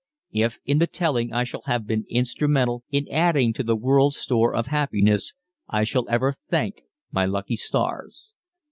If, 0.33 0.57
in 0.65 0.79
the 0.79 0.87
telling 0.87 1.31
I 1.31 1.43
shall 1.43 1.61
have 1.67 1.85
been 1.85 2.07
instrumental 2.09 2.83
in 2.89 3.07
adding 3.11 3.53
to 3.53 3.61
the 3.61 3.75
world's 3.75 4.17
store 4.17 4.51
of 4.55 4.65
happiness 4.65 5.35
I 5.69 5.83
shall 5.83 6.09
ever 6.09 6.31
thank 6.31 6.81
my 7.11 7.27
"lucky 7.27 7.55
stars." 7.55 8.33